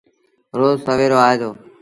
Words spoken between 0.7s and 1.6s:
سويرو آئي دو۔